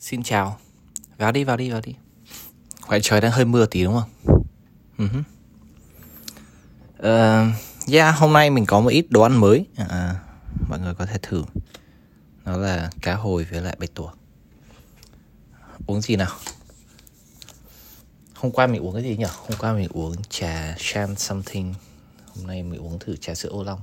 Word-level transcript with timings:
Xin 0.00 0.22
chào 0.22 0.58
Vào 1.18 1.32
đi, 1.32 1.44
vào 1.44 1.56
đi, 1.56 1.70
vào 1.70 1.80
đi 1.80 1.94
Ngoài 2.86 3.00
trời 3.02 3.20
đang 3.20 3.32
hơi 3.32 3.44
mưa 3.44 3.66
tí 3.66 3.84
đúng 3.84 4.00
không? 4.00 4.42
Uh-huh. 4.98 5.22
Uh, 6.98 7.54
yeah, 7.92 8.16
hôm 8.18 8.32
nay 8.32 8.50
mình 8.50 8.66
có 8.66 8.80
một 8.80 8.88
ít 8.88 9.06
đồ 9.10 9.22
ăn 9.22 9.36
mới 9.40 9.66
à, 9.76 10.20
Mọi 10.68 10.80
người 10.80 10.94
có 10.94 11.06
thể 11.06 11.18
thử 11.22 11.44
Nó 12.44 12.56
là 12.56 12.90
cá 13.02 13.14
hồi 13.14 13.46
với 13.50 13.60
lại 13.60 13.76
bạch 13.80 13.94
tuộc 13.94 14.18
Uống 15.86 16.00
gì 16.00 16.16
nào? 16.16 16.36
Hôm 18.34 18.52
qua 18.52 18.66
mình 18.66 18.82
uống 18.82 18.94
cái 18.94 19.02
gì 19.02 19.16
nhỉ? 19.16 19.26
Hôm 19.48 19.58
qua 19.58 19.72
mình 19.72 19.88
uống 19.92 20.14
trà 20.28 20.74
Shan 20.78 21.16
something 21.16 21.74
Hôm 22.36 22.46
nay 22.46 22.62
mình 22.62 22.80
uống 22.80 22.98
thử 22.98 23.16
trà 23.16 23.34
sữa 23.34 23.48
ô 23.48 23.64
long 23.64 23.80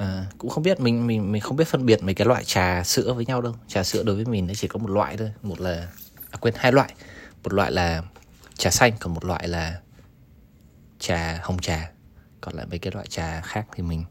à, 0.00 0.26
cũng 0.38 0.50
không 0.50 0.62
biết 0.62 0.80
mình 0.80 1.06
mình 1.06 1.32
mình 1.32 1.42
không 1.42 1.56
biết 1.56 1.68
phân 1.68 1.86
biệt 1.86 2.02
mấy 2.02 2.14
cái 2.14 2.26
loại 2.26 2.44
trà 2.44 2.84
sữa 2.84 3.12
với 3.12 3.26
nhau 3.26 3.40
đâu. 3.40 3.54
Trà 3.68 3.82
sữa 3.82 4.02
đối 4.02 4.16
với 4.16 4.24
mình 4.24 4.46
nó 4.46 4.54
chỉ 4.54 4.68
có 4.68 4.78
một 4.78 4.90
loại 4.90 5.16
thôi. 5.16 5.32
Một 5.42 5.60
là 5.60 5.86
à, 6.30 6.36
quên 6.40 6.54
hai 6.56 6.72
loại. 6.72 6.94
Một 7.42 7.52
loại 7.52 7.72
là 7.72 8.02
trà 8.54 8.70
xanh 8.70 8.92
còn 9.00 9.14
một 9.14 9.24
loại 9.24 9.48
là 9.48 9.80
trà 10.98 11.40
hồng 11.42 11.58
trà. 11.58 11.90
Còn 12.40 12.54
lại 12.54 12.66
mấy 12.70 12.78
cái 12.78 12.92
loại 12.94 13.06
trà 13.06 13.40
khác 13.40 13.66
thì 13.76 13.82
mình 13.82 14.04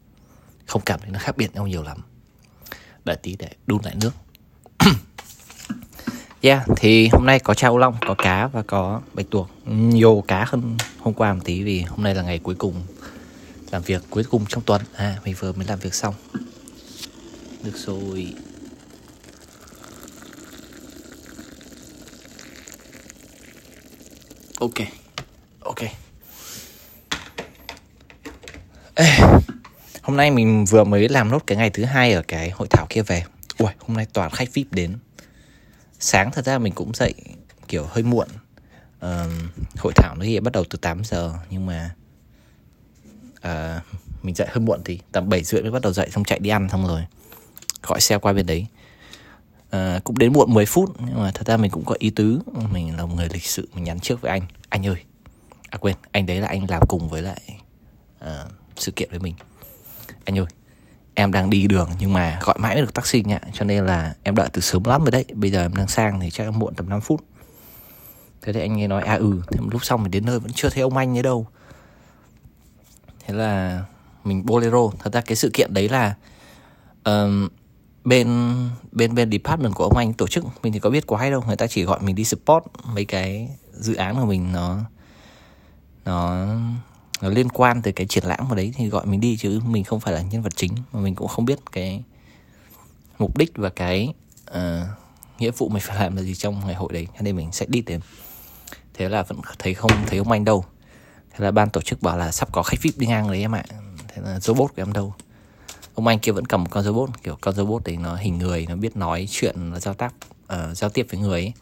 không 0.66 0.82
cảm 0.86 1.00
thấy 1.00 1.10
nó 1.10 1.18
khác 1.18 1.36
biệt 1.36 1.54
nhau 1.54 1.66
nhiều 1.66 1.82
lắm. 1.82 1.98
Đợi 3.04 3.16
tí 3.16 3.36
để 3.38 3.48
đun 3.66 3.80
lại 3.84 3.94
nước. 4.00 4.12
Yeah, 6.42 6.68
thì 6.76 7.08
hôm 7.12 7.26
nay 7.26 7.38
có 7.38 7.54
trà 7.54 7.68
ô 7.68 7.78
long, 7.78 7.96
có 8.06 8.14
cá 8.14 8.46
và 8.46 8.62
có 8.62 9.00
bạch 9.14 9.26
tuộc. 9.30 9.50
Nhiều 9.66 10.24
cá 10.28 10.44
hơn 10.48 10.76
hôm 10.98 11.14
qua 11.14 11.34
một 11.34 11.40
tí 11.44 11.62
vì 11.62 11.80
hôm 11.80 12.02
nay 12.02 12.14
là 12.14 12.22
ngày 12.22 12.38
cuối 12.38 12.54
cùng 12.54 12.74
làm 13.70 13.82
việc 13.82 14.02
cuối 14.10 14.24
cùng 14.30 14.46
trong 14.48 14.62
tuần. 14.62 14.82
À 14.94 15.18
mình 15.24 15.34
vừa 15.38 15.52
mới 15.52 15.66
làm 15.66 15.78
việc 15.78 15.94
xong. 15.94 16.14
Được 17.62 17.76
rồi. 17.76 18.34
Ok 24.58 25.00
ok. 25.70 25.90
Ê, 28.94 29.18
hôm 30.02 30.16
nay 30.16 30.30
mình 30.30 30.64
vừa 30.64 30.84
mới 30.84 31.08
làm 31.08 31.30
nốt 31.30 31.42
cái 31.46 31.58
ngày 31.58 31.70
thứ 31.70 31.84
hai 31.84 32.12
ở 32.12 32.22
cái 32.28 32.50
hội 32.50 32.68
thảo 32.70 32.86
kia 32.88 33.02
về. 33.02 33.24
Ui 33.58 33.70
hôm 33.78 33.96
nay 33.96 34.06
toàn 34.12 34.30
khách 34.30 34.54
vip 34.54 34.66
đến. 34.70 34.98
Sáng 36.00 36.30
thật 36.32 36.44
ra 36.44 36.58
mình 36.58 36.72
cũng 36.72 36.94
dậy 36.94 37.14
kiểu 37.68 37.86
hơi 37.90 38.02
muộn. 38.02 38.28
Uh, 39.06 39.30
hội 39.78 39.92
thảo 39.96 40.14
nó 40.14 40.24
hiện 40.24 40.44
bắt 40.44 40.52
đầu 40.52 40.64
từ 40.70 40.78
8 40.78 41.04
giờ 41.04 41.32
nhưng 41.50 41.66
mà 41.66 41.94
à, 43.40 43.80
mình 44.22 44.34
dậy 44.34 44.48
hơi 44.50 44.60
muộn 44.60 44.80
thì 44.84 45.00
tầm 45.12 45.28
7 45.28 45.44
rưỡi 45.44 45.62
mới 45.62 45.70
bắt 45.70 45.82
đầu 45.82 45.92
dậy 45.92 46.10
xong 46.10 46.24
chạy 46.24 46.38
đi 46.38 46.50
ăn 46.50 46.68
xong 46.68 46.86
rồi 46.86 47.06
gọi 47.82 48.00
xe 48.00 48.18
qua 48.18 48.32
bên 48.32 48.46
đấy. 48.46 48.66
À, 49.70 50.00
cũng 50.04 50.18
đến 50.18 50.32
muộn 50.32 50.54
10 50.54 50.66
phút 50.66 50.96
nhưng 51.06 51.22
mà 51.22 51.30
thật 51.34 51.46
ra 51.46 51.56
mình 51.56 51.70
cũng 51.70 51.84
có 51.84 51.94
ý 51.98 52.10
tứ 52.10 52.40
mình 52.72 52.96
là 52.96 53.06
một 53.06 53.14
người 53.14 53.28
lịch 53.32 53.46
sự 53.46 53.68
mình 53.74 53.84
nhắn 53.84 54.00
trước 54.00 54.20
với 54.20 54.30
anh 54.30 54.42
anh 54.68 54.86
ơi 54.86 54.96
à 55.70 55.78
quên 55.78 55.96
anh 56.12 56.26
đấy 56.26 56.40
là 56.40 56.48
anh 56.48 56.66
làm 56.70 56.82
cùng 56.88 57.08
với 57.08 57.22
lại 57.22 57.40
à, 58.18 58.44
sự 58.76 58.92
kiện 58.92 59.10
với 59.10 59.18
mình. 59.18 59.34
Anh 60.24 60.38
ơi 60.38 60.46
em 61.14 61.32
đang 61.32 61.50
đi 61.50 61.66
đường 61.66 61.90
nhưng 62.00 62.12
mà 62.12 62.38
gọi 62.42 62.58
mãi 62.58 62.74
mới 62.74 62.82
được 62.82 62.94
taxi 62.94 63.22
nhá 63.22 63.38
cho 63.52 63.64
nên 63.64 63.86
là 63.86 64.14
em 64.22 64.34
đợi 64.34 64.48
từ 64.52 64.60
sớm 64.60 64.84
lắm 64.84 65.00
rồi 65.00 65.10
đấy 65.10 65.24
bây 65.34 65.50
giờ 65.50 65.62
em 65.62 65.74
đang 65.76 65.88
sang 65.88 66.20
thì 66.20 66.30
chắc 66.30 66.44
em 66.44 66.58
muộn 66.58 66.74
tầm 66.74 66.88
5 66.88 67.00
phút. 67.00 67.24
Thế 68.42 68.52
thì 68.52 68.60
anh 68.60 68.76
nghe 68.76 68.88
nói 68.88 69.02
à 69.02 69.14
ừ 69.14 69.42
thế 69.48 69.60
lúc 69.70 69.84
xong 69.84 70.02
mình 70.02 70.10
đến 70.10 70.24
nơi 70.24 70.38
vẫn 70.38 70.52
chưa 70.52 70.68
thấy 70.68 70.82
ông 70.82 70.96
anh 70.96 71.16
ấy 71.16 71.22
đâu 71.22 71.46
thế 73.30 73.36
là 73.36 73.84
mình 74.24 74.46
bolero. 74.46 74.90
Thật 74.98 75.12
ra 75.12 75.20
cái 75.20 75.36
sự 75.36 75.50
kiện 75.54 75.74
đấy 75.74 75.88
là 75.88 76.14
um, 77.04 77.48
bên 78.04 78.28
bên 78.92 79.14
bên 79.14 79.30
department 79.30 79.74
của 79.74 79.84
ông 79.84 79.96
anh 79.96 80.12
tổ 80.12 80.26
chức 80.26 80.44
mình 80.62 80.72
thì 80.72 80.78
có 80.78 80.90
biết 80.90 81.06
quá 81.06 81.20
hay 81.20 81.30
đâu. 81.30 81.42
Người 81.46 81.56
ta 81.56 81.66
chỉ 81.66 81.82
gọi 81.82 82.00
mình 82.02 82.14
đi 82.14 82.24
support 82.24 82.64
mấy 82.94 83.04
cái 83.04 83.48
dự 83.72 83.94
án 83.94 84.16
của 84.16 84.26
mình 84.26 84.52
nó 84.52 84.78
nó 86.04 86.46
nó 87.22 87.28
liên 87.28 87.48
quan 87.48 87.82
tới 87.82 87.92
cái 87.92 88.06
triển 88.06 88.24
lãm 88.24 88.46
vào 88.48 88.54
đấy 88.54 88.72
thì 88.76 88.88
gọi 88.88 89.06
mình 89.06 89.20
đi 89.20 89.36
chứ 89.36 89.60
mình 89.66 89.84
không 89.84 90.00
phải 90.00 90.14
là 90.14 90.22
nhân 90.22 90.42
vật 90.42 90.56
chính 90.56 90.72
mà 90.92 91.00
mình 91.00 91.14
cũng 91.14 91.28
không 91.28 91.44
biết 91.44 91.58
cái 91.72 92.02
mục 93.18 93.38
đích 93.38 93.52
và 93.56 93.68
cái 93.68 94.14
uh, 94.50 94.56
nghĩa 95.38 95.50
vụ 95.50 95.68
mình 95.68 95.82
phải 95.86 95.96
làm 95.96 96.16
là 96.16 96.22
gì 96.22 96.34
trong 96.34 96.66
ngày 96.66 96.74
hội 96.74 96.92
đấy. 96.92 97.06
Cho 97.14 97.22
nên 97.22 97.36
mình 97.36 97.52
sẽ 97.52 97.66
đi 97.68 97.80
tìm 97.80 98.00
thế 98.94 99.08
là 99.08 99.22
vẫn 99.22 99.40
thấy 99.58 99.74
không 99.74 99.90
thấy 100.06 100.18
ông 100.18 100.30
anh 100.30 100.44
đâu 100.44 100.64
thế 101.40 101.44
là 101.44 101.50
ban 101.50 101.70
tổ 101.70 101.80
chức 101.80 102.02
bảo 102.02 102.18
là 102.18 102.32
sắp 102.32 102.48
có 102.52 102.62
khách 102.62 102.82
vip 102.82 102.98
đi 102.98 103.06
ngang 103.06 103.28
đấy 103.30 103.40
em 103.40 103.54
ạ. 103.54 103.64
Thế 104.08 104.22
là 104.22 104.40
robot 104.40 104.70
của 104.76 104.82
em 104.82 104.92
đâu? 104.92 105.14
Ông 105.94 106.06
anh 106.06 106.18
kia 106.18 106.32
vẫn 106.32 106.46
cầm 106.46 106.64
một 106.64 106.70
con 106.70 106.84
robot 106.84 107.10
kiểu 107.22 107.38
con 107.40 107.54
robot 107.54 107.84
đấy 107.84 107.96
nó 107.96 108.16
hình 108.16 108.38
người 108.38 108.66
nó 108.68 108.76
biết 108.76 108.96
nói 108.96 109.26
chuyện 109.30 109.70
nó 109.70 109.78
giao 109.78 109.94
tác 109.94 110.14
uh, 110.52 110.76
giao 110.76 110.90
tiếp 110.90 111.06
với 111.10 111.20
người 111.20 111.40
ấy. 111.40 111.52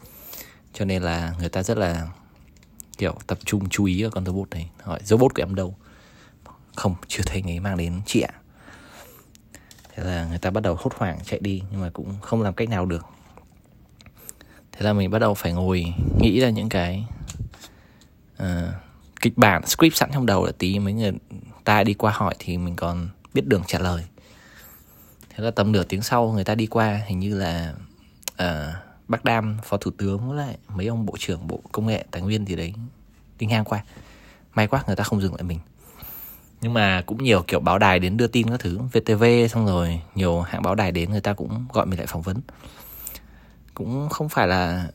Cho 0.73 0.85
nên 0.85 1.03
là 1.03 1.33
người 1.39 1.49
ta 1.49 1.63
rất 1.63 1.77
là 1.77 2.07
kiểu 2.97 3.15
tập 3.27 3.37
trung 3.45 3.69
chú 3.69 3.85
ý 3.85 4.01
vào 4.01 4.11
con 4.11 4.25
robot 4.25 4.49
này 4.49 4.69
hỏi 4.83 4.99
robot 5.03 5.33
của 5.35 5.41
em 5.41 5.55
đâu? 5.55 5.75
Không 6.75 6.95
chưa 7.07 7.23
thấy 7.25 7.41
người 7.41 7.59
mang 7.59 7.77
đến 7.77 8.01
chị 8.05 8.21
ạ. 8.21 8.33
Thế 9.95 10.03
là 10.03 10.25
người 10.25 10.39
ta 10.39 10.49
bắt 10.49 10.63
đầu 10.63 10.75
hốt 10.79 10.93
hoảng 10.97 11.19
chạy 11.25 11.39
đi 11.39 11.63
nhưng 11.71 11.81
mà 11.81 11.89
cũng 11.93 12.15
không 12.21 12.41
làm 12.41 12.53
cách 12.53 12.69
nào 12.69 12.85
được. 12.85 13.05
Thế 14.71 14.85
là 14.85 14.93
mình 14.93 15.11
bắt 15.11 15.19
đầu 15.19 15.33
phải 15.33 15.53
ngồi 15.53 15.85
nghĩ 16.19 16.39
ra 16.39 16.49
những 16.49 16.69
cái 16.69 17.05
uh, 18.43 18.47
kịch 19.19 19.37
bản 19.37 19.65
script 19.65 19.95
sẵn 19.95 20.09
trong 20.13 20.25
đầu 20.25 20.45
là 20.45 20.51
tí 20.57 20.79
mấy 20.79 20.93
người 20.93 21.11
ta 21.63 21.83
đi 21.83 21.93
qua 21.93 22.11
hỏi 22.15 22.35
thì 22.39 22.57
mình 22.57 22.75
còn 22.75 23.09
biết 23.33 23.47
đường 23.47 23.63
trả 23.67 23.79
lời. 23.79 24.03
Thế 25.29 25.43
là 25.43 25.51
tầm 25.51 25.71
nửa 25.71 25.83
tiếng 25.83 26.01
sau 26.01 26.31
người 26.31 26.43
ta 26.43 26.55
đi 26.55 26.65
qua 26.65 27.01
hình 27.05 27.19
như 27.19 27.35
là 27.35 27.73
uh, 28.43 28.47
bác 29.07 29.23
đam 29.23 29.57
phó 29.63 29.77
thủ 29.77 29.91
tướng 29.97 30.29
với 30.29 30.37
lại 30.37 30.57
mấy 30.67 30.87
ông 30.87 31.05
bộ 31.05 31.13
trưởng 31.19 31.47
bộ 31.47 31.61
công 31.71 31.87
nghệ 31.87 32.05
tài 32.11 32.21
nguyên 32.21 32.45
gì 32.45 32.55
đấy 32.55 32.73
đi 33.39 33.47
ngang 33.47 33.65
qua. 33.65 33.83
May 34.53 34.67
quá 34.67 34.83
người 34.87 34.95
ta 34.95 35.03
không 35.03 35.21
dừng 35.21 35.35
lại 35.35 35.43
mình. 35.43 35.59
Nhưng 36.61 36.73
mà 36.73 37.03
cũng 37.05 37.23
nhiều 37.23 37.43
kiểu 37.47 37.59
báo 37.59 37.77
đài 37.77 37.99
đến 37.99 38.17
đưa 38.17 38.27
tin 38.27 38.49
các 38.49 38.59
thứ 38.59 38.77
VTV 38.77 39.23
xong 39.49 39.65
rồi 39.65 40.01
nhiều 40.15 40.41
hãng 40.41 40.61
báo 40.61 40.75
đài 40.75 40.91
đến 40.91 41.11
người 41.11 41.21
ta 41.21 41.33
cũng 41.33 41.65
gọi 41.73 41.85
mình 41.85 41.99
lại 41.99 42.07
phỏng 42.07 42.21
vấn. 42.21 42.41
Cũng 43.73 44.09
không 44.09 44.29
phải 44.29 44.47
là 44.47 44.87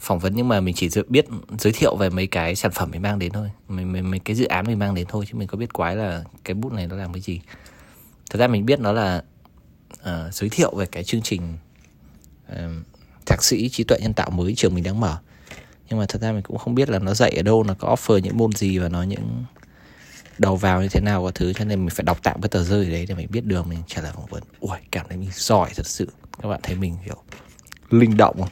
phỏng 0.00 0.18
vấn 0.18 0.32
nhưng 0.36 0.48
mà 0.48 0.60
mình 0.60 0.74
chỉ 0.74 0.88
biết 1.08 1.26
giới 1.58 1.72
thiệu 1.72 1.96
về 1.96 2.10
mấy 2.10 2.26
cái 2.26 2.54
sản 2.54 2.70
phẩm 2.72 2.90
mình 2.90 3.02
mang 3.02 3.18
đến 3.18 3.32
thôi. 3.32 3.50
Mình 3.68 3.92
mấy, 3.92 4.02
mấy 4.02 4.18
cái 4.18 4.36
dự 4.36 4.44
án 4.46 4.66
mình 4.66 4.78
mang 4.78 4.94
đến 4.94 5.06
thôi 5.08 5.24
chứ 5.28 5.38
mình 5.38 5.48
có 5.48 5.58
biết 5.58 5.72
quái 5.72 5.96
là 5.96 6.24
cái 6.44 6.54
bút 6.54 6.72
này 6.72 6.86
nó 6.86 6.96
làm 6.96 7.12
cái 7.12 7.20
gì. 7.20 7.40
Thật 8.30 8.38
ra 8.38 8.46
mình 8.46 8.66
biết 8.66 8.80
nó 8.80 8.92
là 8.92 9.22
uh, 9.92 10.34
giới 10.34 10.48
thiệu 10.48 10.74
về 10.74 10.86
cái 10.86 11.04
chương 11.04 11.22
trình 11.22 11.58
uh, 12.52 12.56
thạc 13.26 13.44
sĩ 13.44 13.68
trí 13.68 13.84
tuệ 13.84 13.98
nhân 14.00 14.14
tạo 14.14 14.30
mới 14.30 14.54
trường 14.54 14.74
mình 14.74 14.84
đang 14.84 15.00
mở. 15.00 15.18
Nhưng 15.88 15.98
mà 15.98 16.06
thật 16.08 16.22
ra 16.22 16.32
mình 16.32 16.42
cũng 16.42 16.58
không 16.58 16.74
biết 16.74 16.90
là 16.90 16.98
nó 16.98 17.14
dạy 17.14 17.30
ở 17.30 17.42
đâu 17.42 17.64
nó 17.64 17.74
có 17.78 17.94
offer 17.94 18.18
những 18.18 18.36
môn 18.36 18.52
gì 18.52 18.78
và 18.78 18.88
nó 18.88 19.02
những 19.02 19.44
đầu 20.38 20.56
vào 20.56 20.82
như 20.82 20.88
thế 20.88 21.00
nào 21.00 21.24
và 21.24 21.30
thứ 21.34 21.52
cho 21.52 21.64
nên 21.64 21.80
mình 21.80 21.90
phải 21.90 22.04
đọc 22.04 22.18
tạm 22.22 22.40
cái 22.40 22.48
tờ 22.48 22.64
rơi 22.64 22.90
đấy 22.90 23.06
để 23.08 23.14
mình 23.14 23.28
biết 23.30 23.44
đường 23.44 23.68
mình 23.68 23.78
trả 23.86 24.02
lời 24.02 24.12
phỏng 24.14 24.26
vấn. 24.26 24.42
Ui 24.60 24.76
cảm 24.90 25.06
thấy 25.08 25.18
mình 25.18 25.30
giỏi 25.32 25.70
thật 25.76 25.86
sự. 25.86 26.08
Các 26.42 26.48
bạn 26.48 26.60
thấy 26.62 26.76
mình 26.76 26.96
kiểu 27.04 27.16
linh 27.90 28.16
động 28.16 28.36
không? 28.40 28.48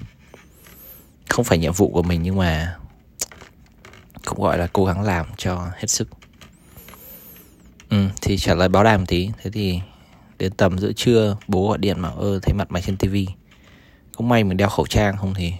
Không 1.28 1.44
phải 1.44 1.59
nhiệm 1.59 1.72
vụ 1.72 1.88
của 1.88 2.03
mình 2.03 2.22
nhưng 2.22 2.37
mà 2.37 2.76
cũng 4.25 4.41
gọi 4.41 4.59
là 4.59 4.69
cố 4.72 4.84
gắng 4.84 5.03
làm 5.03 5.26
cho 5.37 5.70
hết 5.76 5.87
sức. 5.87 6.09
Ừ, 7.91 8.09
thì 8.22 8.37
trả 8.38 8.54
lời 8.54 8.69
báo 8.69 8.84
đài 8.84 8.98
một 8.98 9.04
tí. 9.09 9.31
Thế 9.42 9.50
thì 9.50 9.81
đến 10.38 10.53
tầm 10.53 10.78
giữa 10.78 10.92
trưa 10.92 11.37
bố 11.48 11.69
gọi 11.69 11.78
điện 11.78 12.03
bảo 12.03 12.16
ơ 12.16 12.41
thấy 12.42 12.54
mặt 12.54 12.70
mày 12.70 12.82
trên 12.82 12.97
tivi 12.97 13.26
cũng 14.16 14.28
may 14.28 14.44
mình 14.44 14.56
đeo 14.56 14.69
khẩu 14.69 14.87
trang 14.87 15.16
không 15.16 15.34
thì 15.34 15.53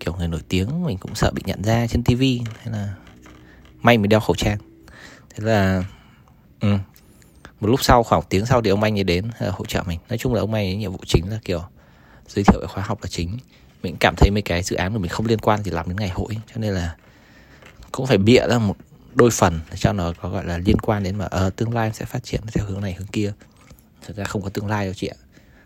kiểu 0.00 0.14
người 0.18 0.28
nổi 0.28 0.40
tiếng 0.48 0.84
mình 0.84 0.98
cũng 0.98 1.14
sợ 1.14 1.30
bị 1.34 1.42
nhận 1.46 1.64
ra 1.64 1.86
trên 1.86 2.02
tivi 2.02 2.42
thế 2.64 2.70
là 2.70 2.94
may 3.82 3.98
mình 3.98 4.08
đeo 4.08 4.20
khẩu 4.20 4.34
trang. 4.34 4.58
Thế 5.30 5.44
là 5.44 5.84
ừ, 6.60 6.68
một 7.60 7.68
lúc 7.68 7.84
sau 7.84 8.02
khoảng 8.02 8.22
tiếng 8.28 8.46
sau 8.46 8.62
thì 8.62 8.70
ông 8.70 8.82
anh 8.82 8.98
ấy 8.98 9.04
đến 9.04 9.30
ờ, 9.38 9.50
hỗ 9.50 9.64
trợ 9.64 9.82
mình. 9.86 9.98
Nói 10.08 10.18
chung 10.18 10.34
là 10.34 10.40
ông 10.40 10.54
anh 10.54 10.66
ấy 10.66 10.76
nhiệm 10.76 10.92
vụ 10.92 10.98
chính 11.06 11.30
là 11.30 11.38
kiểu 11.44 11.62
giới 12.28 12.44
thiệu 12.44 12.60
về 12.60 12.66
khóa 12.66 12.84
học 12.84 12.98
là 13.02 13.08
chính 13.08 13.38
mình 13.84 13.96
cảm 14.00 14.14
thấy 14.16 14.30
mấy 14.30 14.42
cái 14.42 14.62
dự 14.62 14.76
án 14.76 14.92
của 14.92 14.98
mình 14.98 15.10
không 15.10 15.26
liên 15.26 15.38
quan 15.38 15.62
gì 15.62 15.70
làm 15.70 15.88
đến 15.88 15.96
ngày 15.96 16.08
hội 16.08 16.36
cho 16.46 16.60
nên 16.60 16.74
là 16.74 16.96
cũng 17.92 18.06
phải 18.06 18.18
bịa 18.18 18.46
ra 18.48 18.58
một 18.58 18.76
đôi 19.14 19.30
phần 19.30 19.60
để 19.70 19.76
cho 19.76 19.92
nó 19.92 20.12
có 20.20 20.28
gọi 20.28 20.46
là 20.46 20.58
liên 20.58 20.76
quan 20.78 21.02
đến 21.02 21.18
mà 21.18 21.28
uh, 21.46 21.56
tương 21.56 21.74
lai 21.74 21.90
sẽ 21.94 22.04
phát 22.04 22.24
triển 22.24 22.40
theo 22.52 22.64
hướng 22.64 22.80
này 22.80 22.94
hướng 22.98 23.06
kia. 23.06 23.32
Thật 24.06 24.16
ra 24.16 24.24
không 24.24 24.42
có 24.42 24.48
tương 24.48 24.66
lai 24.66 24.84
đâu 24.84 24.94
chị 24.94 25.06
ạ. 25.06 25.16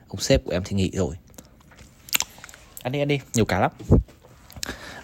Ông 0.08 0.20
sếp 0.20 0.44
của 0.44 0.50
em 0.50 0.62
thì 0.64 0.76
nghỉ 0.76 0.90
rồi. 0.94 1.14
Ăn 2.82 2.92
đi 2.92 2.98
ăn 2.98 3.08
đi 3.08 3.20
nhiều 3.34 3.44
cá 3.44 3.60
lắm. 3.60 3.70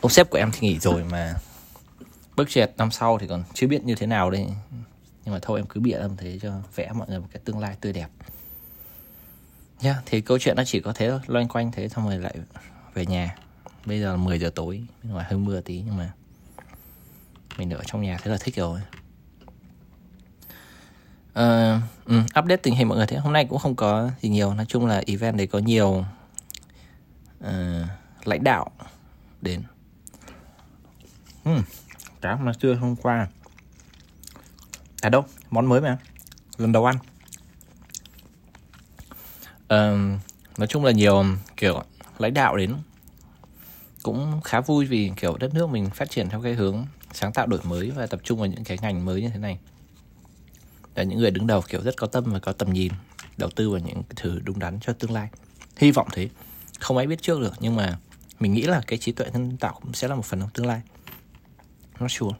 Ông 0.00 0.10
sếp 0.10 0.31
của 0.31 0.38
em 0.38 0.50
thì 0.52 0.69
nghỉ 0.69 0.78
rồi 0.78 1.05
mà 1.05 1.34
bước 2.37 2.44
budget 2.44 2.70
năm 2.76 2.90
sau 2.90 3.19
thì 3.19 3.26
còn 3.26 3.44
chưa 3.55 3.67
biết 3.67 3.84
như 3.84 3.94
thế 3.94 4.06
nào 4.06 4.31
đây. 4.31 4.46
Nhưng 5.25 5.34
mà 5.34 5.38
thôi 5.43 5.60
em 5.60 5.67
cứ 5.67 5.81
bịa 5.81 5.99
làm 5.99 6.17
thế 6.17 6.38
cho 6.43 6.52
vẽ 6.75 6.93
mọi 6.93 7.08
người 7.08 7.20
một 7.20 7.28
cái 7.32 7.43
tương 7.44 7.58
lai 7.58 7.76
tươi 7.81 7.93
đẹp. 7.93 8.08
Nhá 9.81 9.93
yeah, 9.93 10.02
thì 10.06 10.20
câu 10.20 10.38
chuyện 10.38 10.56
nó 10.56 10.62
chỉ 10.67 10.81
có 10.81 10.93
thế 10.93 11.10
thôi 11.10 11.20
loanh 11.26 11.49
quanh 11.49 11.72
thế 11.72 11.88
xong 11.88 12.08
rồi 12.08 12.19
lại 12.19 12.34
về 12.94 13.06
nhà. 13.06 13.37
Bây 13.87 14.00
giờ 14.00 14.11
là 14.11 14.17
10 14.17 14.38
giờ 14.38 14.50
tối 14.55 14.87
bên 15.02 15.12
ngoài 15.12 15.26
hơi 15.29 15.38
mưa 15.38 15.61
tí 15.61 15.82
nhưng 15.87 15.96
mà 15.96 16.12
mình 17.58 17.70
ở 17.70 17.82
trong 17.87 18.02
nhà 18.02 18.19
thế 18.23 18.31
là 18.31 18.37
thích 18.41 18.56
rồi. 18.56 18.81
Uh, 21.38 21.82
um, 22.06 22.25
update 22.38 22.56
tình 22.56 22.75
hình 22.75 22.88
mọi 22.88 22.99
người 22.99 23.06
thế. 23.06 23.17
Hôm 23.17 23.32
nay 23.32 23.46
cũng 23.50 23.58
không 23.58 23.76
có 23.76 24.11
gì 24.20 24.29
nhiều. 24.29 24.55
Nói 24.55 24.67
chung 24.67 24.87
là 24.87 25.02
event 25.06 25.37
đấy 25.37 25.46
có 25.46 25.58
nhiều 25.58 26.05
uh, 27.44 27.87
lãnh 28.25 28.44
đạo 28.44 28.70
đến. 29.41 29.62
Uhm, 31.50 31.62
cá 32.20 32.37
mà 32.37 32.52
chưa 32.58 32.75
hôm 32.75 32.96
qua. 32.96 33.29
À 35.00 35.08
đâu 35.08 35.25
món 35.50 35.67
mới 35.67 35.81
mà. 35.81 35.99
Lần 36.56 36.73
đầu 36.73 36.85
ăn. 36.85 36.96
Uh, 39.64 40.20
nói 40.58 40.67
chung 40.69 40.85
là 40.85 40.93
nhiều 40.93 41.25
kiểu 41.56 41.82
lãnh 42.19 42.34
đạo 42.34 42.56
đến. 42.56 42.75
Cũng 44.02 44.40
khá 44.44 44.61
vui 44.61 44.87
vì 44.87 45.12
kiểu 45.16 45.37
đất 45.37 45.55
nước 45.55 45.70
mình 45.70 45.90
phát 45.90 46.11
triển 46.11 46.28
theo 46.28 46.43
cái 46.43 46.55
hướng 46.55 46.87
sáng 47.12 47.32
tạo 47.32 47.46
đổi 47.46 47.61
mới 47.64 47.90
và 47.90 48.06
tập 48.06 48.20
trung 48.25 48.38
vào 48.38 48.46
những 48.46 48.64
cái 48.64 48.78
ngành 48.82 49.05
mới 49.05 49.22
như 49.22 49.28
thế 49.28 49.38
này. 49.38 49.58
Là 50.94 51.02
những 51.02 51.19
người 51.19 51.31
đứng 51.31 51.46
đầu 51.46 51.62
kiểu 51.69 51.82
rất 51.82 51.96
có 51.96 52.06
tâm 52.06 52.25
và 52.25 52.38
có 52.38 52.52
tầm 52.52 52.72
nhìn 52.72 52.93
đầu 53.37 53.50
tư 53.50 53.70
vào 53.70 53.81
những 53.81 54.02
thứ 54.16 54.40
đúng 54.44 54.58
đắn 54.58 54.81
cho 54.81 54.93
tương 54.93 55.12
lai. 55.12 55.28
Hy 55.76 55.90
vọng 55.90 56.08
thế. 56.12 56.28
Không 56.81 56.96
ai 56.96 57.06
biết 57.06 57.22
trước 57.22 57.40
được 57.40 57.55
nhưng 57.61 57.76
mà 57.76 57.99
mình 58.40 58.52
nghĩ 58.52 58.62
là 58.62 58.81
cái 58.87 58.99
trí 58.99 59.12
tuệ 59.12 59.26
nhân 59.32 59.56
tạo 59.56 59.78
cũng 59.82 59.93
sẽ 59.93 60.08
là 60.08 60.14
một 60.14 60.25
phần 60.25 60.40
trong 60.40 60.50
tương 60.55 60.67
lai. 60.67 60.82
Nó 62.00 62.08
sure. 62.08 62.37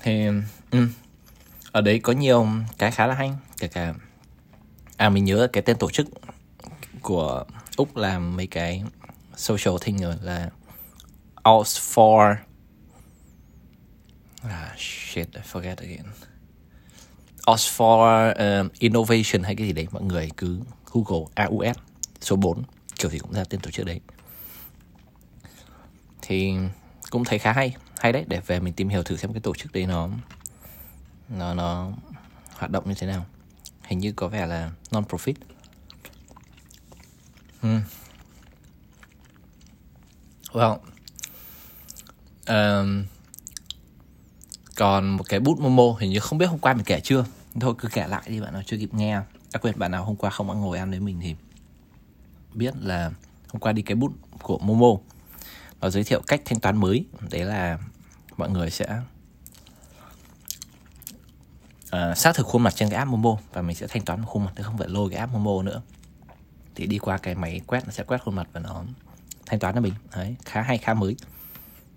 Thì 0.00 0.26
um, 0.70 0.88
ở 1.72 1.80
đấy 1.80 1.98
có 1.98 2.12
nhiều 2.12 2.46
cái 2.78 2.90
khá 2.90 3.06
là 3.06 3.14
hay 3.14 3.32
kể 3.58 3.68
cả 3.68 3.94
à 4.96 5.08
mình 5.08 5.24
nhớ 5.24 5.48
cái 5.52 5.62
tên 5.62 5.76
tổ 5.78 5.90
chức 5.90 6.06
của 7.04 7.44
úc 7.76 7.96
làm 7.96 8.36
mấy 8.36 8.46
cái 8.46 8.82
social 9.36 9.74
thing 9.80 9.98
rồi 9.98 10.14
là 10.22 10.50
Oxford 11.44 12.36
ah 14.42 14.78
shit 14.78 15.28
I 15.34 15.40
forget 15.52 15.76
again. 15.76 16.06
Oxford 17.46 18.34
um, 18.34 18.68
Innovation 18.78 19.42
hay 19.42 19.56
cái 19.56 19.66
gì 19.66 19.72
đấy 19.72 19.86
mọi 19.90 20.02
người 20.02 20.30
cứ 20.36 20.58
Google 20.92 21.26
AUS 21.34 21.76
số 22.20 22.36
4 22.36 22.62
kiểu 22.98 23.10
gì 23.10 23.18
cũng 23.18 23.32
ra 23.32 23.44
tên 23.44 23.60
tổ 23.60 23.70
chức 23.70 23.86
đấy. 23.86 24.00
Thì 26.22 26.54
cũng 27.10 27.24
thấy 27.24 27.38
khá 27.38 27.52
hay 27.52 27.76
hay 27.98 28.12
đấy 28.12 28.24
để 28.28 28.40
về 28.46 28.60
mình 28.60 28.74
tìm 28.74 28.88
hiểu 28.88 29.02
thử 29.02 29.16
xem 29.16 29.32
cái 29.32 29.40
tổ 29.40 29.54
chức 29.54 29.72
đấy 29.72 29.86
nó 29.86 30.08
nó 31.28 31.54
nó 31.54 31.92
hoạt 32.54 32.70
động 32.70 32.88
như 32.88 32.94
thế 32.94 33.06
nào. 33.06 33.26
Hình 33.82 33.98
như 33.98 34.12
có 34.12 34.28
vẻ 34.28 34.46
là 34.46 34.70
non 34.90 35.04
profit 35.08 35.34
hmm. 37.64 37.80
well 40.52 40.78
um, 42.46 43.04
còn 44.76 45.10
một 45.10 45.24
cái 45.28 45.40
bút 45.40 45.60
momo 45.60 45.96
hình 45.98 46.10
như 46.10 46.20
không 46.20 46.38
biết 46.38 46.46
hôm 46.46 46.58
qua 46.58 46.74
mình 46.74 46.84
kể 46.84 47.00
chưa. 47.00 47.24
Thôi 47.60 47.74
cứ 47.78 47.88
kể 47.92 48.06
lại 48.08 48.22
đi 48.26 48.40
bạn 48.40 48.52
nào 48.52 48.62
chưa 48.66 48.76
kịp 48.76 48.94
nghe. 48.94 49.20
Đặc 49.52 49.64
biệt 49.64 49.76
bạn 49.76 49.90
nào 49.90 50.04
hôm 50.04 50.16
qua 50.16 50.30
không 50.30 50.50
ăn 50.50 50.60
ngồi 50.60 50.78
ăn 50.78 50.90
với 50.90 51.00
mình 51.00 51.20
thì 51.22 51.36
biết 52.54 52.74
là 52.80 53.10
hôm 53.48 53.60
qua 53.60 53.72
đi 53.72 53.82
cái 53.82 53.94
bút 53.94 54.12
của 54.42 54.58
momo. 54.58 55.00
Nó 55.80 55.90
giới 55.90 56.04
thiệu 56.04 56.22
cách 56.26 56.42
thanh 56.44 56.60
toán 56.60 56.76
mới. 56.76 57.04
Đấy 57.30 57.44
là 57.44 57.78
mọi 58.36 58.50
người 58.50 58.70
sẽ 58.70 59.00
uh, 61.94 62.18
xác 62.18 62.34
thực 62.34 62.46
khuôn 62.46 62.62
mặt 62.62 62.74
trên 62.76 62.90
cái 62.90 62.98
app 62.98 63.10
Momo 63.10 63.36
và 63.52 63.62
mình 63.62 63.76
sẽ 63.76 63.86
thanh 63.86 64.04
toán 64.04 64.24
khuôn 64.24 64.44
mặt 64.44 64.52
chứ 64.56 64.62
không 64.62 64.78
phải 64.78 64.88
lôi 64.88 65.10
cái 65.10 65.18
app 65.18 65.32
Momo 65.32 65.62
nữa 65.62 65.82
thì 66.74 66.86
đi 66.86 66.98
qua 66.98 67.18
cái 67.18 67.34
máy 67.34 67.60
quét 67.66 67.84
nó 67.84 67.90
sẽ 67.90 68.04
quét 68.04 68.22
khuôn 68.22 68.34
mặt 68.34 68.48
và 68.52 68.60
nó 68.60 68.84
thanh 69.46 69.58
toán 69.58 69.74
cho 69.74 69.80
mình. 69.80 69.94
Đấy 70.16 70.36
khá 70.44 70.62
hay 70.62 70.78
khá 70.78 70.94
mới. 70.94 71.16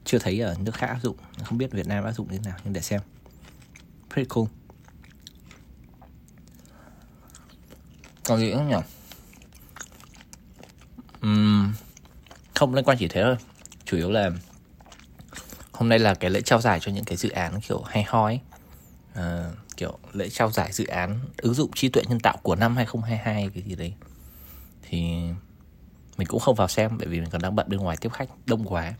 Chưa 0.06 0.20
thấy 0.20 0.40
ở 0.40 0.56
nước 0.60 0.76
khác 0.76 0.88
áp 0.88 1.00
dụng 1.04 1.18
không 1.44 1.58
biết 1.58 1.72
Việt 1.72 1.88
Nam 1.88 2.04
áp 2.04 2.12
dụng 2.12 2.28
như 2.32 2.38
thế 2.38 2.50
nào 2.50 2.58
nhưng 2.64 2.74
để 2.74 2.82
xem. 2.82 3.02
Pretty 4.10 4.28
cool. 4.30 4.46
Còn 8.24 8.40
gì 8.40 8.52
nữa 8.52 8.66
nhỉ? 8.70 8.76
Uhm, 11.28 11.74
không 12.56 12.76
liên 12.76 12.86
quan 12.86 12.98
chỉ 12.98 13.08
thế 13.08 13.24
thôi. 13.24 13.38
Chủ 13.86 13.98
yếu 13.98 14.12
là 14.12 14.32
hôm 15.72 15.90
nay 15.90 16.00
là 16.00 16.14
cái 16.14 16.30
lễ 16.32 16.42
trao 16.42 16.62
giải 16.62 16.80
cho 16.80 16.92
những 16.92 17.06
cái 17.06 17.18
dự 17.18 17.30
án 17.30 17.62
kiểu 17.62 17.82
hay 17.82 18.04
ho 18.04 18.26
ấy. 18.26 18.40
À, 19.14 19.52
kiểu 19.78 19.98
lễ 20.14 20.30
trao 20.30 20.52
giải 20.52 20.72
dự 20.74 20.86
án 20.86 21.20
ứng 21.38 21.54
dụng 21.54 21.72
trí 21.76 21.90
tuệ 21.90 22.04
nhân 22.10 22.20
tạo 22.20 22.38
của 22.44 22.56
năm 22.56 22.76
2022 22.76 23.50
cái 23.54 23.64
gì 23.64 23.76
đấy 23.76 23.94
thì 24.90 25.02
mình 26.18 26.28
cũng 26.28 26.40
không 26.40 26.56
vào 26.56 26.68
xem 26.68 26.98
bởi 26.98 27.08
vì 27.08 27.20
mình 27.20 27.30
còn 27.30 27.42
đang 27.42 27.56
bận 27.56 27.70
bên 27.70 27.80
ngoài 27.80 27.98
tiếp 28.02 28.10
khách 28.14 28.30
đông 28.46 28.66
quá. 28.66 28.94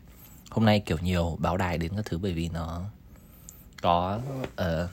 Hôm 0.50 0.64
nay 0.64 0.80
kiểu 0.80 0.98
nhiều 1.02 1.36
báo 1.40 1.56
đài 1.56 1.78
đến 1.78 1.92
các 1.96 2.04
thứ 2.04 2.18
bởi 2.18 2.32
vì 2.32 2.48
nó 2.48 2.82
có 3.82 4.20
uh, 4.44 4.90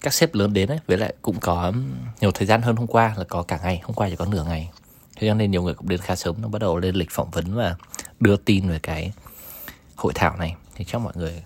các 0.00 0.14
sếp 0.14 0.34
lớn 0.34 0.52
đến 0.52 0.68
ấy 0.68 0.78
với 0.86 0.98
lại 0.98 1.14
cũng 1.22 1.40
có 1.40 1.72
nhiều 2.20 2.30
thời 2.30 2.46
gian 2.46 2.62
hơn 2.62 2.76
hôm 2.76 2.86
qua 2.86 3.14
là 3.16 3.24
có 3.24 3.42
cả 3.42 3.58
ngày 3.62 3.80
hôm 3.84 3.94
qua 3.94 4.08
chỉ 4.10 4.16
có 4.16 4.26
nửa 4.26 4.44
ngày. 4.44 4.70
Thế 5.16 5.28
cho 5.28 5.34
nên 5.34 5.50
nhiều 5.50 5.62
người 5.62 5.74
cũng 5.74 5.88
đến 5.88 6.00
khá 6.00 6.16
sớm 6.16 6.42
nó 6.42 6.48
bắt 6.48 6.58
đầu 6.58 6.78
lên 6.78 6.94
lịch 6.94 7.10
phỏng 7.10 7.30
vấn 7.30 7.54
và 7.54 7.76
đưa 8.20 8.36
tin 8.36 8.68
về 8.68 8.78
cái 8.78 9.12
hội 9.96 10.12
thảo 10.14 10.36
này. 10.36 10.56
Thì 10.74 10.84
chắc 10.84 11.00
mọi 11.00 11.12
người 11.16 11.42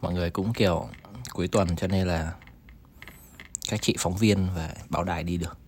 mọi 0.00 0.14
người 0.14 0.30
cũng 0.30 0.52
kiểu 0.52 0.88
cuối 1.32 1.48
tuần 1.48 1.76
cho 1.76 1.86
nên 1.86 2.06
là 2.06 2.32
các 3.68 3.82
chị 3.82 3.96
phóng 3.98 4.16
viên 4.16 4.48
và 4.54 4.74
báo 4.88 5.04
đài 5.04 5.22
đi 5.22 5.36
được 5.36 5.58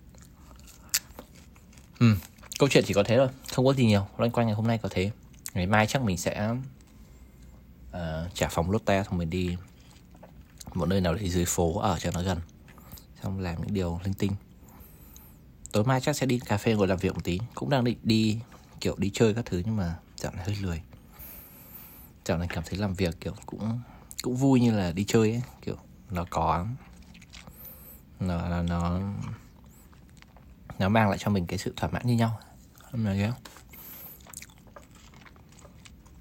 ừ, 1.99 2.15
câu 2.59 2.69
chuyện 2.69 2.83
chỉ 2.87 2.93
có 2.93 3.03
thế 3.03 3.17
thôi 3.17 3.27
không 3.53 3.65
có 3.65 3.73
gì 3.73 3.85
nhiều 3.85 4.07
loanh 4.17 4.31
quanh 4.31 4.47
ngày 4.47 4.55
hôm 4.55 4.67
nay 4.67 4.77
có 4.77 4.89
thế. 4.91 5.11
Ngày 5.53 5.67
mai 5.67 5.87
chắc 5.87 6.01
mình 6.01 6.17
sẽ 6.17 6.51
uh, 7.91 7.97
trả 8.33 8.47
phòng 8.47 8.71
Lotte 8.71 9.03
xong 9.03 9.17
mình 9.17 9.29
đi 9.29 9.57
một 10.73 10.85
nơi 10.85 11.01
nào 11.01 11.13
đấy 11.13 11.29
dưới 11.29 11.45
phố 11.45 11.79
ở 11.79 11.99
cho 11.99 12.11
nó 12.13 12.21
gần. 12.21 12.39
Xong 13.23 13.39
làm 13.39 13.61
những 13.61 13.73
điều 13.73 13.99
linh 14.03 14.13
tinh. 14.13 14.31
Tối 15.71 15.83
mai 15.83 16.01
chắc 16.01 16.15
sẽ 16.15 16.25
đi 16.25 16.39
cà 16.39 16.57
phê 16.57 16.73
ngồi 16.73 16.87
làm 16.87 16.97
việc 16.97 17.13
một 17.13 17.23
tí. 17.23 17.39
Cũng 17.55 17.69
đang 17.69 17.83
định 17.83 17.97
đi 18.03 18.39
kiểu 18.81 18.95
đi 18.97 19.11
chơi 19.13 19.33
các 19.33 19.45
thứ 19.45 19.61
nhưng 19.65 19.75
mà 19.75 19.95
dạo 20.17 20.31
này 20.31 20.45
hơi 20.45 20.57
lười. 20.61 20.81
Dạo 22.25 22.37
này 22.37 22.47
cảm 22.47 22.63
thấy 22.67 22.79
làm 22.79 22.93
việc 22.93 23.21
kiểu 23.21 23.33
cũng 23.45 23.79
cũng 24.21 24.35
vui 24.35 24.59
như 24.59 24.71
là 24.71 24.91
đi 24.91 25.05
chơi 25.07 25.31
ấy 25.31 25.41
kiểu 25.61 25.75
nó 26.09 26.25
có. 26.29 26.65
Nó 28.19 28.49
nó 28.49 28.61
nó 28.61 28.99
nó 30.79 30.89
mang 30.89 31.09
lại 31.09 31.17
cho 31.17 31.31
mình 31.31 31.45
cái 31.45 31.57
sự 31.57 31.73
thỏa 31.75 31.89
mãn 31.89 32.07
như 32.07 32.13
nhau. 32.13 32.39
Em 32.91 33.03
nói 33.03 33.19
không? 33.19 33.41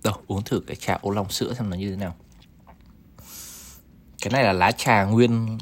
Đâu, 0.05 0.15
uống 0.27 0.45
thử 0.45 0.61
cái 0.67 0.77
trà 0.77 0.95
ô 0.95 1.11
long 1.11 1.31
sữa 1.31 1.55
xem 1.55 1.71
nó 1.71 1.77
như 1.77 1.91
thế 1.91 1.97
nào. 1.97 2.15
Cái 4.23 4.33
này 4.33 4.45
là 4.45 4.53
lá 4.53 4.73
trà 4.73 5.05
nguyên 5.05 5.59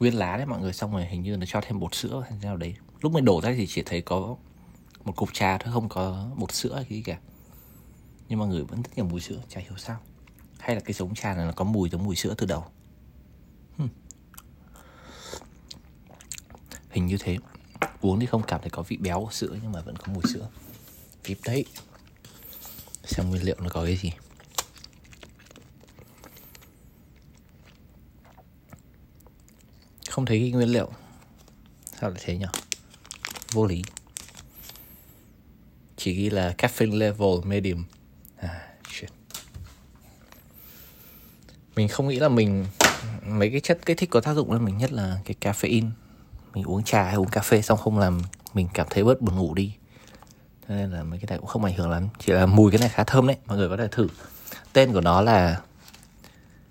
nguyên 0.00 0.14
lá 0.14 0.36
đấy 0.36 0.46
mọi 0.46 0.60
người, 0.60 0.72
xong 0.72 0.92
rồi 0.92 1.06
hình 1.06 1.22
như 1.22 1.36
nó 1.36 1.46
cho 1.46 1.60
thêm 1.60 1.80
bột 1.80 1.94
sữa 1.94 2.24
hay 2.30 2.38
sao 2.42 2.56
đấy. 2.56 2.76
Lúc 3.00 3.12
mình 3.12 3.24
đổ 3.24 3.40
ra 3.40 3.52
thì 3.56 3.66
chỉ 3.66 3.82
thấy 3.86 4.02
có 4.02 4.36
một 5.04 5.16
cục 5.16 5.28
trà 5.32 5.58
thôi, 5.58 5.72
không 5.72 5.88
có 5.88 6.30
bột 6.36 6.52
sữa 6.52 6.74
hay 6.74 6.84
gì 6.88 7.02
cả. 7.02 7.18
Nhưng 8.28 8.38
mà 8.38 8.46
người 8.46 8.64
vẫn 8.64 8.82
rất 8.82 8.90
nhiều 8.96 9.04
mùi 9.04 9.20
sữa, 9.20 9.42
chả 9.48 9.60
hiểu 9.60 9.76
sao. 9.76 9.98
Hay 10.58 10.74
là 10.74 10.80
cái 10.80 10.92
giống 10.92 11.14
trà 11.14 11.34
này 11.34 11.46
nó 11.46 11.52
có 11.52 11.64
mùi 11.64 11.90
giống 11.90 12.04
mùi 12.04 12.16
sữa 12.16 12.34
từ 12.38 12.46
đầu? 12.46 12.64
Hmm. 13.76 13.88
hình 16.90 17.06
như 17.06 17.16
thế 17.20 17.38
uống 18.00 18.20
thì 18.20 18.26
không 18.26 18.42
cảm 18.42 18.60
thấy 18.60 18.70
có 18.70 18.82
vị 18.82 18.96
béo 18.96 19.20
của 19.20 19.32
sữa 19.32 19.56
nhưng 19.62 19.72
mà 19.72 19.80
vẫn 19.80 19.96
có 19.96 20.12
mùi 20.12 20.22
sữa. 20.34 20.48
Vip 21.24 21.38
đấy. 21.44 21.64
Xem 23.04 23.30
nguyên 23.30 23.42
liệu 23.42 23.56
nó 23.58 23.68
có 23.68 23.84
cái 23.84 23.96
gì. 23.96 24.12
Không 30.10 30.26
thấy 30.26 30.38
cái 30.38 30.50
nguyên 30.50 30.68
liệu. 30.68 30.90
Sao 32.00 32.10
lại 32.10 32.20
thế 32.24 32.36
nhỉ? 32.36 32.46
Vô 33.52 33.66
lý. 33.66 33.82
Chỉ 35.96 36.14
ghi 36.14 36.30
là 36.30 36.54
caffeine 36.58 36.98
level 36.98 37.44
medium. 37.44 37.84
À, 38.36 38.68
shit. 38.92 39.10
mình 41.76 41.88
không 41.88 42.08
nghĩ 42.08 42.18
là 42.18 42.28
mình 42.28 42.66
mấy 43.26 43.50
cái 43.50 43.60
chất 43.60 43.78
kích 43.86 43.96
thích 43.96 44.10
có 44.10 44.20
tác 44.20 44.34
dụng 44.34 44.52
lên 44.52 44.64
mình 44.64 44.78
nhất 44.78 44.92
là 44.92 45.20
cái 45.24 45.36
caffeine 45.40 45.90
mình 46.54 46.64
uống 46.64 46.82
trà 46.82 47.04
hay 47.04 47.14
uống 47.14 47.28
cà 47.28 47.40
phê 47.40 47.62
xong 47.62 47.78
không 47.78 47.98
làm 47.98 48.20
mình 48.54 48.68
cảm 48.74 48.86
thấy 48.90 49.04
bớt 49.04 49.20
buồn 49.20 49.36
ngủ 49.36 49.54
đi. 49.54 49.72
Cho 50.68 50.74
nên 50.74 50.90
là 50.90 51.02
mấy 51.02 51.18
cái 51.18 51.26
này 51.28 51.38
cũng 51.38 51.46
không 51.46 51.64
ảnh 51.64 51.76
hưởng 51.76 51.90
lắm. 51.90 52.08
Chỉ 52.18 52.32
là 52.32 52.46
mùi 52.46 52.70
cái 52.70 52.80
này 52.80 52.88
khá 52.88 53.04
thơm 53.04 53.26
đấy 53.26 53.36
mọi 53.46 53.56
người 53.58 53.68
có 53.68 53.76
thể 53.76 53.88
thử. 53.88 54.08
Tên 54.72 54.92
của 54.92 55.00
nó 55.00 55.20
là 55.20 55.60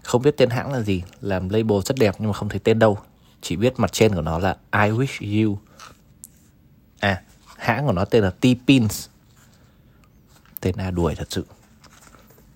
không 0.03 0.21
biết 0.21 0.37
tên 0.37 0.49
hãng 0.49 0.73
là 0.73 0.81
gì 0.81 1.03
làm 1.21 1.49
label 1.49 1.79
rất 1.85 1.97
đẹp 1.97 2.15
nhưng 2.19 2.27
mà 2.27 2.33
không 2.33 2.49
thấy 2.49 2.59
tên 2.59 2.79
đâu. 2.79 2.97
Chỉ 3.41 3.55
biết 3.55 3.79
mặt 3.79 3.93
trên 3.93 4.15
của 4.15 4.21
nó 4.21 4.39
là 4.39 4.57
I 4.71 4.91
wish 4.91 5.45
you. 5.45 5.59
À 6.99 7.21
hãng 7.57 7.85
của 7.85 7.91
nó 7.91 8.05
tên 8.05 8.23
là 8.23 8.31
T-Pins. 8.41 9.07
Tên 10.59 10.75
là 10.77 10.91
đuổi 10.91 11.15
thật 11.15 11.27
sự. 11.29 11.45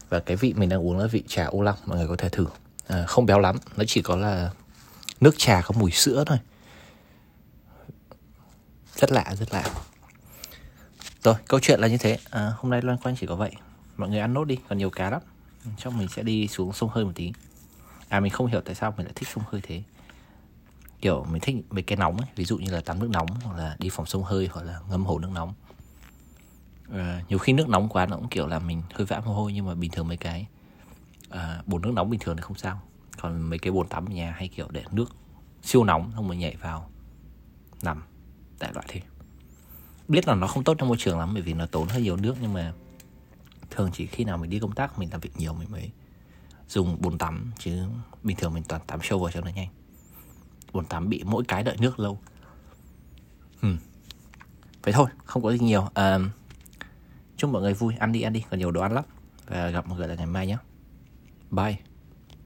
Và 0.10 0.20
cái 0.20 0.38
vị 0.38 0.53
mình 0.53 0.70
đang 0.70 0.88
uống 0.88 0.98
là 0.98 1.08
vị 1.08 1.24
trà 1.27 1.46
ô 1.46 1.62
long 1.62 1.77
mọi 1.86 1.98
người 1.98 2.08
có 2.08 2.15
thể 2.15 2.30
thử. 2.30 2.48
À, 2.88 3.06
không 3.08 3.25
béo 3.25 3.39
lắm 3.39 3.56
nó 3.77 3.84
chỉ 3.88 4.01
có 4.01 4.15
là 4.15 4.51
nước 5.22 5.36
trà 5.38 5.62
có 5.62 5.80
mùi 5.80 5.92
sữa 5.92 6.24
thôi 6.27 6.38
rất 8.96 9.12
lạ 9.12 9.36
rất 9.36 9.54
lạ. 9.54 9.64
Rồi 11.24 11.36
câu 11.48 11.60
chuyện 11.60 11.80
là 11.80 11.88
như 11.88 11.98
thế. 11.98 12.18
À, 12.30 12.54
hôm 12.58 12.72
nay 12.72 12.82
loan 12.82 12.98
quanh 12.98 13.16
chỉ 13.16 13.28
có 13.28 13.36
vậy. 13.36 13.52
Mọi 13.98 14.10
người 14.10 14.20
ăn 14.20 14.34
nốt 14.34 14.44
đi 14.44 14.58
còn 14.70 14.78
nhiều 14.78 14.90
cá 14.90 15.10
lắm. 15.10 15.22
Chắc 15.78 15.94
mình 15.94 16.08
sẽ 16.08 16.24
đi 16.24 16.48
xuống 16.48 16.74
sông 16.74 16.90
hơi 16.90 17.06
một 17.06 17.12
tí. 17.16 17.34
À 18.10 18.20
mình 18.20 18.32
không 18.32 18.48
hiểu 18.48 18.62
tại 18.62 18.76
sao 18.76 18.94
mình 18.98 19.06
lại 19.06 19.14
thích 19.16 19.30
sông 19.34 19.44
hơi 19.52 19.62
thế. 19.64 19.84
Kiểu 21.02 21.26
mình 21.32 21.42
thích 21.42 21.56
mấy 21.70 21.84
cái 21.84 21.98
nóng 21.98 22.18
ấy 22.18 22.28
ví 22.36 22.46
dụ 22.46 22.58
như 22.58 22.72
là 22.72 22.82
tắm 22.82 23.00
nước 23.00 23.10
nóng 23.10 23.28
hoặc 23.44 23.58
là 23.58 23.76
đi 23.80 23.90
phòng 23.92 24.06
sông 24.06 24.24
hơi 24.24 24.50
hoặc 24.52 24.62
là 24.66 24.80
ngâm 24.90 25.06
hồ 25.06 25.20
nước 25.20 25.30
nóng. 25.34 25.54
À, 26.94 27.24
nhiều 27.30 27.40
khi 27.40 27.54
nước 27.54 27.70
nóng 27.70 27.90
quá 27.90 28.06
nó 28.06 28.18
cũng 28.18 28.30
kiểu 28.30 28.48
là 28.48 28.60
mình 28.60 28.82
hơi 28.94 29.06
vã 29.06 29.22
mồ 29.26 29.34
hôi 29.34 29.54
nhưng 29.54 29.66
mà 29.66 29.76
bình 29.76 29.92
thường 29.92 30.08
mấy 30.08 30.18
cái 30.18 30.48
à, 31.30 31.62
bồn 31.66 31.82
nước 31.82 31.92
nóng 31.94 32.10
bình 32.10 32.20
thường 32.20 32.36
thì 32.36 32.42
không 32.42 32.58
sao. 32.58 32.82
Còn 33.22 33.42
mấy 33.42 33.60
cái 33.60 33.72
bồn 33.72 33.88
tắm 33.88 34.06
ở 34.06 34.12
nhà 34.12 34.32
hay 34.32 34.48
kiểu 34.48 34.68
để 34.72 34.84
nước 34.92 35.16
siêu 35.64 35.84
nóng 35.84 36.12
xong 36.16 36.28
rồi 36.28 36.38
nhảy 36.38 36.56
vào 36.56 36.90
nằm 37.82 38.04
đại 38.63 38.74
loại 38.74 38.86
thế 38.89 39.01
biết 40.08 40.27
là 40.27 40.36
nó 40.36 40.48
không 40.48 40.63
tốt 40.63 40.77
cho 40.79 40.86
môi 40.86 40.98
trường 41.00 41.20
lắm 41.20 41.34
bởi 41.34 41.41
vì 41.41 41.53
nó 41.53 41.65
tốn 41.65 41.88
hơi 41.88 42.01
nhiều 42.01 42.17
nước 42.17 42.36
nhưng 42.41 42.53
mà 42.53 42.74
thường 43.72 43.89
chỉ 43.93 44.05
khi 44.05 44.24
nào 44.24 44.38
mình 44.38 44.50
đi 44.50 44.60
công 44.60 44.72
tác 44.72 45.00
mình 45.00 45.10
làm 45.12 45.20
việc 45.22 45.38
nhiều 45.38 45.53
mình 45.53 45.72
mới 45.72 45.91
dùng 46.67 47.01
bồn 47.01 47.17
tắm 47.17 47.51
chứ 47.60 47.84
bình 48.24 48.38
thường 48.38 48.53
mình 48.53 48.63
toàn 48.67 48.82
tắm 48.88 49.00
sâu 49.03 49.20
vào 49.20 49.32
cho 49.32 49.41
nó 49.41 49.51
nhanh. 49.55 49.67
Bồn 50.74 50.86
tắm 50.86 51.10
bị 51.10 51.24
mỗi 51.25 51.43
cái 51.48 51.63
đợi 51.63 51.77
nước 51.79 52.00
lâu. 52.00 52.20
Hmm. 53.62 53.77
vậy 54.84 54.93
thôi 54.93 55.10
không 55.25 55.43
có 55.43 55.51
gì 55.51 55.60
nhiều. 55.60 55.88
À, 55.93 56.20
chúc 57.38 57.51
mọi 57.51 57.62
người 57.62 57.74
vui. 57.74 57.96
Ăn 58.00 58.12
đi 58.12 58.22
ăn 58.22 58.34
đi. 58.34 58.43
Còn 58.50 58.60
nhiều 58.60 58.72
đồ 58.72 58.82
ăn 58.82 58.91
lắm. 58.91 59.03
Và 59.48 59.70
gặp 59.70 59.88
mọi 59.88 59.98
người 59.98 60.08
lại 60.08 60.17
ngày 60.17 60.25
mai 60.25 60.48
nhé. 60.48 60.58
Bye. 61.51 61.77